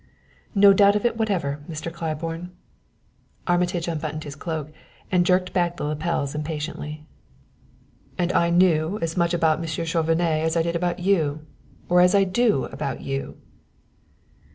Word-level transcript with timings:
"No 0.55 0.73
doubt 0.73 0.95
of 0.95 1.05
it 1.05 1.15
whatever, 1.15 1.61
Mr. 1.69 1.93
Claiborne." 1.93 2.49
Armitage 3.45 3.87
unbuttoned 3.87 4.23
his 4.23 4.35
coat, 4.35 4.71
and 5.11 5.27
jerked 5.27 5.53
back 5.53 5.77
the 5.77 5.83
lapels 5.83 6.33
impatiently. 6.33 7.05
"And 8.17 8.33
I 8.33 8.49
knew 8.49 8.97
as 9.03 9.15
much 9.15 9.31
about 9.35 9.61
Monsieur 9.61 9.85
Chauvenet 9.85 10.43
as 10.43 10.57
I 10.57 10.63
did 10.63 10.75
about 10.75 10.97
you, 10.97 11.45
or 11.87 12.01
as 12.01 12.15
I 12.15 12.23
do 12.23 12.63
about 12.65 13.01
you!" 13.01 13.37